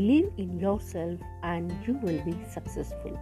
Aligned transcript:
In 0.00 0.60
yourself 0.80 1.20
and 1.44 1.72
you 1.88 1.94
will 1.94 2.20
be 2.20 2.32
successful 2.32 3.18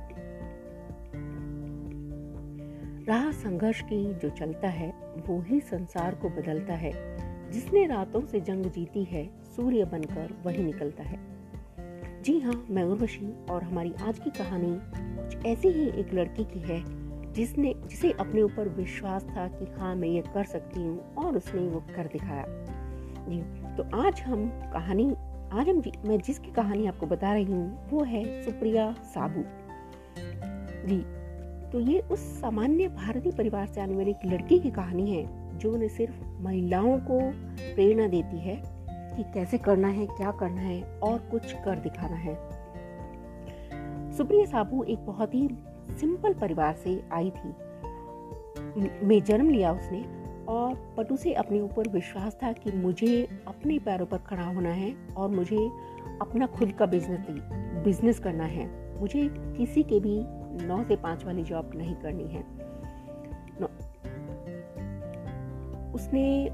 राह 3.08 3.32
संघर्ष 3.32 3.80
की 3.80 4.14
जो 4.14 4.28
चलता 4.28 4.68
है, 4.68 4.94
वो 5.26 5.40
ही 5.40 5.60
संसार 5.60 6.14
को 6.14 6.28
बदलता 6.28 6.74
है। 6.74 7.20
जिसने 7.50 7.86
रातों 7.86 8.26
से 8.26 8.40
जंग 8.40 8.66
जीती 8.66 9.04
है, 9.04 9.30
सूर्य 9.56 9.84
बनकर 9.84 10.34
वही 10.46 10.64
निकलता 10.64 11.02
है। 11.02 11.18
जी 12.22 12.40
हाँ 12.40 12.66
मैं 12.70 12.82
उर्वशी 12.82 13.46
और 13.50 13.62
हमारी 13.62 13.94
आज 14.02 14.18
की 14.18 14.30
कहानी 14.30 14.80
कुछ 14.94 15.46
ऐसी 15.46 15.68
ही 15.68 15.88
एक 15.88 16.14
लड़की 16.14 16.44
की 16.44 16.58
है, 16.58 16.84
जिसने, 17.32 17.74
जिसे 17.86 18.12
अपने 18.12 18.42
ऊपर 18.42 18.68
विश्वास 18.68 19.24
था 19.24 19.48
कि 19.48 19.64
हाँ 19.64 19.96
मैं 19.96 20.08
ये 20.08 20.22
कर 20.34 20.44
सकती 20.44 20.80
हूँ 20.80 21.14
और 21.14 21.36
उसने 21.36 21.60
वो 21.60 21.80
कर 21.80 22.06
दिखाया। 22.06 22.44
जी 23.28 23.42
तो 23.76 24.06
आज 24.06 24.20
हम 24.20 24.48
कहानी 24.48 25.14
आज 25.52 25.68
हम 25.68 25.80
मैं 26.06 26.18
जिसकी 26.18 26.50
कहानी 26.52 26.86
आपको 26.86 27.06
बता 27.06 27.32
रही 27.32 27.44
हूँ, 27.44 27.88
वो 27.90 28.02
है 28.04 28.42
सुप्रिया 28.42 28.92
साबू 29.04 29.42
जी 30.86 30.98
तो 31.72 31.80
ये 31.80 32.00
उस 32.10 32.20
सामान्य 32.40 32.88
भारतीय 32.88 33.32
परिवार 33.32 33.66
से 33.66 33.80
आने 33.80 33.96
वाली 33.96 34.10
एक 34.10 34.26
लड़की 34.26 34.58
की 34.58 34.70
कहानी 34.70 35.10
है, 35.10 35.58
जो 35.58 35.76
न 35.76 35.88
सिर्फ़ 35.88 36.20
महिलाओं 36.42 36.98
को 36.98 37.18
प्रेरणा 37.74 38.06
देती 38.06 38.38
है 38.38 38.56
कि 39.16 39.22
कैसे 39.34 39.58
करना 39.58 39.88
है, 39.88 40.06
क्या 40.06 40.30
करना 40.30 40.60
है 40.60 40.82
और 41.02 41.18
कुछ 41.30 41.52
कर 41.64 41.78
दिखाना 41.78 42.16
है। 42.16 42.34
सुप्रिया 44.12 44.44
साबू 44.44 44.82
एक 44.84 45.04
बहुत 45.06 45.34
ही 45.34 45.48
सिंपल 46.00 46.34
परिवार 46.34 46.74
से 46.74 47.00
आई 47.12 47.30
थी। 47.30 47.54
में 49.06 49.22
जन्म 49.22 49.50
लिया 49.50 49.72
उसने 49.72 50.04
और 50.50 50.94
पटु 50.96 51.16
से 51.16 51.32
अपने 51.32 51.60
ऊपर 51.60 51.88
विश्वास 51.88 52.38
था 52.42 52.52
कि 52.52 52.72
मुझे 52.72 53.28
अपने 53.48 53.78
पैरों 53.78 54.06
पर 54.06 54.18
खड़ा 54.18 54.44
होना 54.44 54.70
है 54.70 54.94
और 55.16 55.28
मुझे 55.28 55.66
अपना 56.22 56.46
खुद 56.46 56.72
का 56.72 56.86
बिज़नेस 56.86 57.26
बिज़नेस 57.84 58.18
करना 58.18 58.44
है। 58.44 58.66
मुझे 59.00 59.28
किसी 59.56 59.82
के 59.82 60.00
भी 60.00 60.16
नौ 60.66 60.82
से 60.84 60.96
पाँच 60.96 61.24
वाली 61.24 61.42
जॉब 61.42 61.70
नहीं 61.74 61.94
करनी 61.94 62.28
है। 62.28 62.42
उसने 65.94 66.48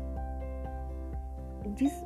जिस 1.74 2.02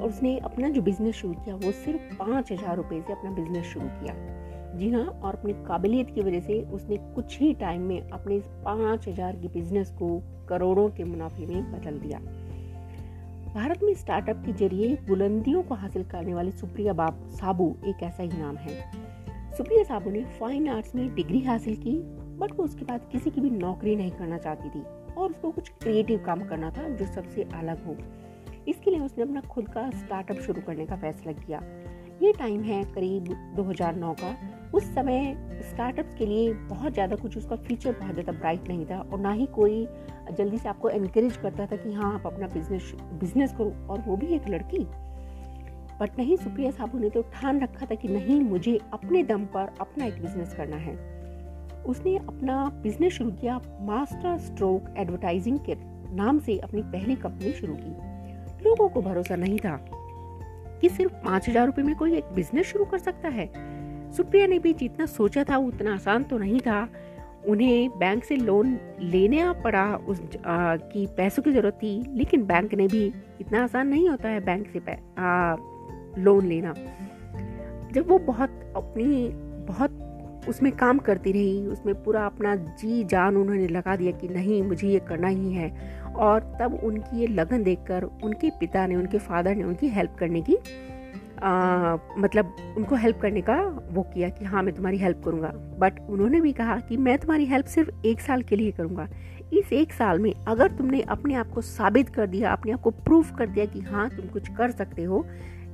उसने 0.00 0.38
अपना 0.38 0.68
जो 0.68 0.82
बिज़नेस 0.82 1.14
शुरू 1.14 1.34
किया, 1.34 1.54
वो 1.54 1.72
सिर्फ़ 1.72 2.16
पाँच 2.16 2.52
हज़ार 2.52 2.76
रुपये 2.76 3.00
से 3.00 3.12
अपना 3.12 3.30
बिज़नेस 3.30 3.66
शुरू 3.66 3.86
किया। 3.86 4.14
जी 4.74 4.90
हाँ 4.90 5.04
और 5.04 5.34
अपनी 5.34 5.52
काबिलियत 5.66 6.10
की 6.10 6.20
वजह 6.20 6.40
से 6.40 6.60
उसने 6.72 6.96
कुछ 7.14 7.38
ही 7.40 7.52
टाइम 7.54 7.82
में 7.82 8.10
अपने 8.10 8.36
इस 8.36 8.44
पाँच 8.64 9.08
हज़ार 9.08 9.36
के 9.36 9.48
बिज़नेस 9.48 9.90
को 9.92 10.08
करोड़ों 10.48 10.88
के 10.88 11.04
मुनाफे 11.04 11.46
में 11.46 11.72
बदल 11.72 11.98
दिया। 11.98 12.18
भारत 13.54 13.82
में 13.82 13.92
स्टार्टअप 13.94 14.42
के 14.46 14.52
ज़रिए 14.52 14.96
बुलंदियों 15.08 15.62
को 15.62 15.74
हासिल 15.74 16.04
करने 16.04 16.34
वाले 16.34 16.50
सुप्रिया 16.50 16.92
बाब 16.92 17.20
साबू 17.30 17.74
एक 17.86 18.02
ऐसा 18.02 18.22
ही 18.22 18.38
नाम 18.38 18.56
है। 18.56 18.78
सुप्रिया 19.56 19.82
साबू 19.84 20.10
ने 20.10 20.24
फाइन 20.40 20.68
आर्ट्स 20.68 20.94
में 20.94 21.14
डिग्री 21.14 21.40
हासिल 21.40 21.76
की 21.76 21.98
बट 22.38 22.52
वो 22.52 22.64
उसके 22.64 22.84
बाद 22.84 23.08
किसी 23.12 23.30
की 23.30 23.40
भी 23.40 23.50
नौकरी 23.50 23.96
नहीं 23.96 24.10
करना 24.10 24.38
चाहती 24.38 24.68
थी, 24.68 24.82
और 25.14 25.30
उसको 25.30 25.50
कुछ 25.50 25.68
क्रिएटिव 25.82 26.22
काम 26.26 26.44
करना 26.48 26.70
था 26.70 26.88
जो 26.88 27.06
सबसे 27.06 27.42
अलग 27.54 27.84
हो। 27.86 27.96
इसके 28.68 28.90
लिए 28.90 29.00
उसने 29.00 29.24
अपना 29.24 29.40
खुद 29.40 29.68
का 29.68 29.90
स्टार्टअप 29.90 30.36
शुरू 30.36 30.62
करने 30.62 30.86
का 30.86 30.96
फैसला 30.96 31.32
किया। 31.32 31.60
ये 32.22 32.32
टाइम 32.32 32.62
है 32.62 32.82
करीब 32.84 33.28
2009 33.56 34.12
का। 34.14 34.34
उस 34.74 34.84
समय 34.94 35.34
स्टार्टअप्स 35.62 36.14
के 36.14 36.26
लिए 36.26 36.52
बहुत 36.52 36.92
ज़्यादा 36.92 37.16
कुछ 37.16 37.36
उसका 37.36 37.56
फ्यूचर 37.56 37.92
बहुत 37.92 38.12
ज़्यादा 38.12 38.32
ब्राइट 38.32 38.68
नहीं 38.68 38.84
था 38.86 38.98
और 39.02 39.20
ना 39.20 39.32
ही 39.32 39.46
कोई 39.46 39.86
जल्दी 40.38 40.58
से 40.58 40.68
आपको 40.68 40.90
इनक्रेज 40.90 41.36
करता 41.36 41.66
था 41.66 41.76
कि 41.76 41.92
हाँ 41.92 42.12
आप 42.14 42.26
अपना 42.26 42.46
बिज़नेस 42.46 42.92
बिज़नेस 43.20 43.52
करो 43.52 43.86
और 43.90 44.00
वो 44.00 44.16
भी 44.16 44.26
एक 44.26 44.48
लड़की। 44.48 44.78
बट 46.00 46.18
नहीं, 46.18 46.36
सुप्रिया 46.36 46.70
साबू 46.70 46.98
ने 46.98 47.10
तो 47.10 47.22
ठान 47.22 47.60
रखा 47.60 47.86
था 47.86 47.94
कि 47.94 48.08
नहीं, 48.08 48.40
मुझे 48.40 48.78
अपने 48.92 49.22
दम 49.22 49.44
पर 49.44 49.72
अपना 49.80 50.04
एक 50.04 50.20
बिज़नेस 50.22 50.54
करना 50.54 50.76
है। 50.76 50.94
उसने 51.84 52.16
अपना 52.16 52.64
बिज़नेस 52.82 53.12
शुरू 53.12 53.30
किया 53.30 53.60
मास्टर 53.80 54.38
स्ट्रोक 54.38 54.94
एडवर्टाइजिंग 54.98 55.58
के 55.58 55.74
नाम 56.16 56.38
से 56.38 56.58
अपनी 56.58 56.82
पहली 56.82 57.16
कंपनी 57.16 57.52
शुरू 57.52 57.74
की। 57.74 58.64
लोगों 58.64 58.88
को 58.88 59.02
भरोसा 59.02 59.36
नहीं 59.36 59.58
था। 59.58 59.76
कि 60.80 60.88
सिर्फ़ 60.88 61.12
पाँच 61.24 61.48
हज़ार 61.48 61.66
रुपये 61.66 61.84
में 61.84 61.94
कोई 61.96 62.14
एक 62.14 62.32
बिज़नेस 62.34 62.66
शुरू 62.66 62.84
कर 62.84 62.98
सकता 62.98 63.28
है। 63.28 63.46
सुप्रिया 64.12 64.46
ने 64.46 64.58
भी 64.58 64.72
जितना 64.72 65.06
सोचा 65.06 65.44
था 65.44 65.56
उतना 65.56 65.94
आसान 65.94 66.22
तो 66.22 66.38
नहीं 66.38 66.60
था। 66.60 66.88
उन्हें 67.48 67.98
बैंक 67.98 68.24
से 68.24 68.36
लोन 68.36 68.78
लेने 69.00 69.44
पड़ा 69.64 69.84
उस 69.96 70.20
की 70.46 71.06
पैसों 71.06 71.42
की 71.42 71.52
ज़रूरत 71.52 71.74
थी 71.74 71.92
लेकिन 72.16 72.44
बैंक 72.46 72.74
ने 72.74 72.86
भी 72.86 73.04
इतना 73.40 73.62
आसान 73.64 73.88
नहीं 73.88 74.08
होता 74.08 74.28
है 74.28 74.40
बैंक 74.40 74.66
से 74.68 74.78
आ, 75.18 75.56
लोन 76.18 76.46
लेना। 76.46 76.74
जब 77.92 78.08
वो 78.08 78.18
बहुत 78.18 78.72
अपनी 78.76 79.28
बहुत 79.66 79.99
उसमें 80.50 80.70
काम 80.72 80.98
करती 80.98 81.32
रही 81.32 81.66
उसमें 81.66 81.94
पूरा 82.04 82.24
अपना 82.26 82.54
जी 82.56 83.02
जान 83.04 83.36
उन्होंने 83.36 83.66
लगा 83.68 83.96
दिया 83.96 84.12
कि 84.12 84.28
नहीं 84.28 84.62
मुझे 84.62 84.88
ये 84.88 84.98
करना 85.08 85.28
ही 85.28 85.52
है। 85.52 85.70
और 86.16 86.40
तब 86.60 86.78
उनकी 86.84 87.20
ये 87.20 87.26
लगन 87.26 87.62
देखकर 87.62 88.04
उनके 88.24 88.50
पिता 88.50 88.86
ने 88.86 88.96
उनके 88.96 89.18
फादर 89.18 89.54
ने 89.56 89.64
उनकी 89.64 89.88
हेल्प 89.88 90.16
करने 90.20 90.42
की 90.42 90.56
आ, 91.42 91.96
मतलब 92.18 92.56
उनको 92.76 92.94
हेल्प 92.94 93.18
करने 93.20 93.40
का 93.40 93.56
वो 93.90 94.02
किया 94.14 94.28
कि 94.28 94.44
हाँ 94.44 94.62
मैं 94.62 94.74
तुम्हारी 94.74 94.98
हेल्प 94.98 95.22
करूँगा। 95.24 95.52
बट 95.78 96.00
उन्होंने 96.10 96.40
भी 96.40 96.52
कहा 96.52 96.76
कि 96.80 96.96
मैं 96.96 97.16
तुम्हारी 97.18 97.46
हेल्प 97.46 97.66
सिर्फ़ 97.66 98.06
एक 98.06 98.20
साल 98.20 98.42
के 98.42 98.56
लिए 98.56 98.70
करूँगा। 98.70 99.08
इस 99.52 99.72
एक 99.72 99.92
साल 99.92 100.18
में 100.18 100.32
अगर 100.48 100.70
तुमने 100.70 101.00
अपने 101.08 101.34
आप 101.34 101.50
को 101.50 101.60
साबित 101.60 102.08
कर 102.08 102.26
दिया 102.26 102.52
अपने 102.52 102.72
आप 102.72 102.80
को 102.80 102.90
प्रूफ 102.90 103.32
कर 103.38 103.46
दिया 103.46 103.64
कि 103.66 103.80
हाँ 103.80 104.08
तुम 104.10 104.26
कुछ 104.26 104.48
कर 104.48 104.70
सकते 104.70 105.04
हो 105.04 105.24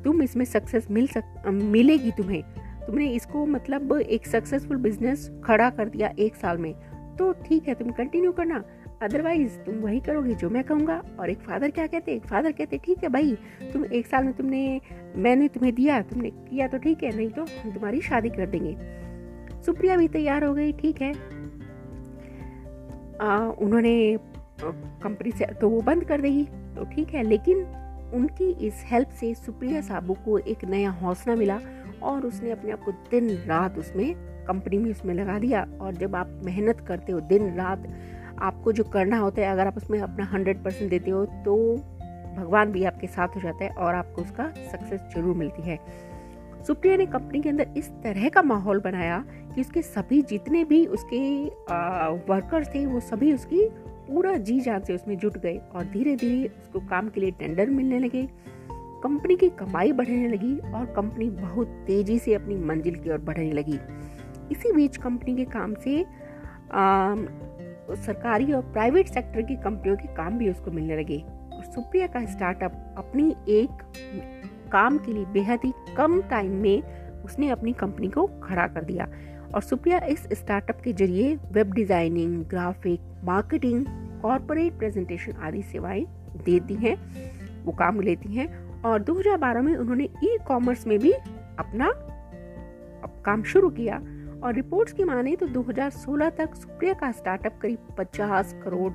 तुम 0.05 0.23
इसमें 0.23 0.45
सक्सेस 0.45 0.87
मिल 0.91 1.07
सक 1.07 1.43
मिलेगी 1.47 2.11
तुम्हें 2.11 2.43
तुमने 2.87 3.07
इसको 3.07 3.45
मतलब 3.47 3.93
एक 3.93 4.27
सक्सेसफुल 4.27 4.77
बिज़नेस 4.77 5.31
खड़ा 5.45 5.71
कर 5.71 5.89
दिया 5.89 6.13
एक 6.19 6.35
साल 6.35 6.59
में। 6.59 6.73
तो 7.19 7.33
ठीक 7.45 7.69
है 7.69 7.75
तुम 7.75 7.91
कंटिन्यू 7.91 8.33
करना। 8.33 8.65
अदरवाइज़ 9.03 9.57
तुम 9.59 9.75
वही 9.75 10.01
करोगे 10.01 10.35
जो 10.35 10.49
मैं 10.51 10.63
कहूँगा। 10.65 11.01
और 11.21 11.31
एक 11.31 11.39
फादर 11.39 11.71
क्या 11.71 11.87
कहते 11.87 12.13
एक 12.13 12.27
फादर 12.27 12.53
कहते 12.53 12.79
ठीक 12.79 13.03
है 13.03 13.09
भाई 13.09 13.37
तुम 13.73 13.85
एक 13.85 14.07
साल 14.07 14.25
में 14.25 14.33
तुमने 14.33 14.81
मैंने 15.17 15.49
तुम्हें 15.49 15.75
दिया 15.75 16.01
तुमने 16.03 16.31
किया 16.31 16.69
तो 16.69 16.79
ठीक 16.79 17.03
है 17.03 17.17
नहीं 17.17 17.29
तो 17.31 17.43
हम 17.43 17.73
तुम्हारी 17.73 18.01
शादी 18.01 18.31
कर 18.31 18.47
देंगे। 18.47 18.77
सुप्रिया 19.63 19.97
भी 19.97 20.09
तैयार 20.09 20.45
हो 20.45 20.55
गई 20.55 20.73
ठीक 20.73 21.01
है। 21.03 21.13
आ, 23.21 23.39
उन्होंने 23.39 24.19
कंपनी 24.63 25.31
से 25.31 25.47
तो 25.61 25.69
वो 25.69 25.81
बंद 25.81 26.05
कर 26.05 26.21
देगी 26.21 26.45
तो 26.77 26.85
ठीक 26.85 27.09
है। 27.09 27.23
लेकिन 27.23 27.65
उनकी 28.15 28.51
इस 28.67 28.83
हेल्प 28.87 29.09
से 29.11 29.35
सुप्रिया 29.35 29.81
साबू 29.81 30.15
को 30.25 30.39
एक 30.39 30.65
नया 30.65 30.91
हौसला 30.93 31.35
मिला। 31.35 31.61
और 32.03 32.27
उसने 32.27 32.51
अपने 32.51 32.71
आप 32.73 32.83
को 32.85 32.93
दिन 33.11 33.31
रात 33.47 33.79
उसमें 33.79 34.15
कंपनी 34.47 34.79
में 34.79 34.91
उसमें 34.91 35.15
लगा 35.15 35.39
दिया। 35.39 35.67
और 35.81 35.95
जब 35.95 36.17
आप 36.17 36.41
मेहनत 36.45 36.81
करते 36.89 37.13
हो 37.13 37.21
दिन 37.23 37.55
रात, 37.57 37.87
आपको 38.41 38.73
जो 38.73 38.85
करना 38.87 39.19
होता 39.19 39.43
है, 39.43 39.49
अगर 39.49 39.67
आप 39.67 39.77
उसमें 39.77 39.99
अपना 40.01 40.25
हंड्रेड 40.25 40.63
परसेंट 40.65 40.91
देते 40.91 41.11
हो 41.11 41.25
तो 41.45 41.57
भगवान 42.37 42.73
भी 42.73 42.85
आपके 42.85 43.07
साथ 43.07 43.37
हो 43.37 43.41
जाता 43.41 43.65
है 43.65 43.71
और 43.71 43.95
आपको 43.95 44.23
उसका 44.23 44.49
सक्सेस 44.65 45.01
ज़रूर 45.15 45.37
मिलती 45.37 45.63
है। 45.63 45.79
सुप्रिया 46.67 46.97
ने 46.97 47.07
कंपनी 47.07 47.41
के 47.41 47.49
अंदर 47.49 47.69
इस 47.77 47.89
तरह 48.05 48.29
का 48.29 48.43
माहौल 48.43 48.81
बनाया 48.81 49.25
कि 49.55 49.61
उसके 49.61 49.83
सभी 49.83 50.21
जितने 50.23 50.65
भी 50.65 50.85
उसके 50.89 51.21
वर्कर्स 52.29 52.69
थे, 52.75 52.85
वो 52.87 53.01
सभी 53.03 53.33
उसकी 53.33 53.69
पूरा 54.09 54.37
जी 54.39 54.59
जान 54.61 54.81
से 54.81 54.95
उसमें 54.95 55.17
जुट 55.19 55.37
गए 55.39 55.61
और 55.75 55.85
धीरे 55.85 56.15
धीरे 56.17 56.49
उसको 56.49 56.81
काम 56.89 57.09
के 57.09 57.21
लिए 57.21 57.31
टेंडर 57.31 57.71
मिलने 57.71 57.99
लगे। 57.99 58.29
कंपनी 59.03 59.37
की 59.37 59.49
कमाई 59.49 59.93
बढ़ने 59.93 60.29
लगी 60.29 60.57
और 60.59 60.87
कंपनी 60.87 61.29
बहुत 61.31 61.69
तेज़ी 61.87 62.19
से 62.19 62.35
अपनी 62.35 62.55
मंजिल 62.57 62.95
की 62.95 63.11
ओर 63.11 63.19
बढ़ने 63.19 63.53
लगी। 63.53 63.79
इसी 64.53 64.73
बीच 64.73 64.97
कंपनी 64.97 65.37
के 65.37 65.45
काम 65.45 65.75
से 65.75 66.05
आ, 66.73 67.15
सरकारी 67.97 68.53
और 68.53 68.63
प्राइवेट 68.63 69.09
सेक्टर 69.09 69.43
की 69.43 69.57
कंपनियों 69.57 69.97
के 69.97 70.15
काम 70.15 70.39
भी 70.39 70.51
उसको 70.51 70.71
मिलने 70.71 70.97
लगे। 70.97 71.19
और 71.53 71.65
सुप्रिया 71.65 72.07
का 72.07 72.25
स्टार्टअप 72.27 72.95
अपनी 72.99 73.35
एक 73.49 73.83
काम 74.73 74.99
के 74.99 75.13
लिए 75.13 75.25
बेहद 75.25 75.61
ही 75.65 75.73
कम 75.97 76.21
टाइम 76.23 76.53
में 76.53 77.23
उसने 77.25 77.49
अपनी 77.51 77.73
कंपनी 77.73 78.09
को 78.09 78.27
खड़ा 78.43 78.67
कर 78.67 78.85
दिया। 78.85 79.09
और 79.55 79.63
सुप्रिया 79.63 79.99
इस 79.99 80.27
स्टार्टअप 80.33 80.81
के 80.81 80.93
ज़रिए 80.93 81.35
web 81.53 81.73
designing 81.73 82.45
graphic 82.45 83.01
marketing 83.25 83.85
corporate 84.23 84.79
presentation 84.79 85.33
आदि 85.33 85.63
सेवाएँ 85.63 86.05
देती 86.45 86.75
हैं 86.75 86.97
वो 87.65 87.73
काम 87.73 88.01
लेती 88.01 88.35
हैं 88.35 88.49
और 88.87 89.03
2012 89.03 89.63
में 89.63 89.75
उन्होंने 89.77 90.05
ई 90.25 90.37
कॉमर्स 90.49 90.87
में 90.87 90.99
भी 90.99 91.13
अपना 91.59 91.91
काम 93.25 93.43
शुरू 93.43 93.69
किया। 93.71 93.97
और 94.45 94.55
रिपोर्ट्स 94.55 94.93
की 94.93 95.05
माने 95.05 95.35
तो 95.37 95.47
2016 95.47 96.31
तक 96.31 96.55
सुप्रिया 96.55 96.95
का 96.95 97.11
स्टार्टअप 97.13 97.59
करीब 97.63 97.95
50 97.99 98.53
करोड़ 98.65 98.93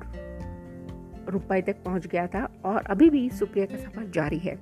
रुपए 1.28 1.60
तक 1.62 1.82
पहुँच 1.84 2.06
गया 2.06 2.26
था 2.26 2.48
और 2.64 2.84
अभी 2.86 3.10
भी 3.10 3.28
सुप्रिया 3.30 3.66
का 3.66 3.76
सफ़र 3.76 4.10
जारी 4.10 4.38
है। 4.38 4.58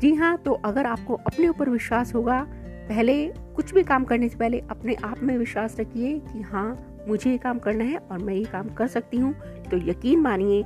जी 0.00 0.14
हाँ 0.14 0.36
तो 0.36 0.52
अगर 0.64 0.86
आपको 0.86 1.14
अपने 1.14 1.48
ऊपर 1.48 1.68
विश्वास 1.68 2.14
होगा, 2.14 2.40
पहले 2.88 3.26
कुछ 3.56 3.74
भी 3.74 3.82
काम 3.82 4.04
करने 4.04 4.28
से 4.28 4.38
पहले 4.38 4.58
अपने 4.70 4.94
आप 5.04 5.22
में 5.22 5.36
विश्वास 5.38 5.76
रखिए 5.80 6.18
कि 6.18 6.40
हाँ 6.42 6.68
मुझे 7.08 7.30
ये 7.30 7.38
काम 7.38 7.58
करना 7.58 7.84
है 7.84 7.98
और 7.98 8.18
मैं 8.18 8.34
ये 8.34 8.44
काम 8.44 8.68
कर 8.68 8.86
सकती 8.86 9.16
हूँ। 9.16 9.32
तो 9.70 9.76
यकीन 9.90 10.20
मानिए 10.20 10.62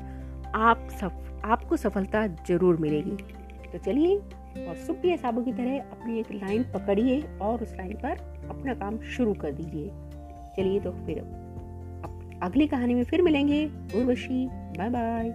आप 0.54 0.88
सब 1.00 1.40
आपको 1.44 1.76
सफलता 1.76 2.26
ज़रूर 2.26 2.76
मिलेगी। 2.76 3.16
तो 3.72 3.78
चलिए, 3.78 4.16
और 4.66 4.74
सुप्रिया 4.76 5.16
साबू 5.16 5.42
की 5.42 5.52
तरह 5.52 5.78
अपनी 5.78 6.18
एक 6.20 6.32
लाइन 6.32 6.62
पकड़िए 6.72 7.20
और 7.42 7.62
उस 7.62 7.74
लाइन 7.76 7.92
पर 7.94 8.18
अपना 8.50 8.74
काम 8.74 8.98
शुरू 9.16 9.34
कर 9.34 9.52
दीजिए। 9.52 9.88
चलिए 10.56 10.80
तो 10.80 10.90
फिर 11.06 11.18
अगली 12.42 12.66
कहानी 12.66 12.94
में 12.94 13.04
फिर 13.04 13.22
मिलेंगे। 13.22 13.64
Urvashi 13.94 14.46
bye 14.48 14.90
bye 14.90 15.30